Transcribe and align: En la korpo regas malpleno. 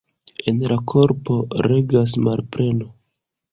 En 0.51 0.63
la 0.71 0.77
korpo 0.93 1.37
regas 1.69 2.19
malpleno. 2.29 2.91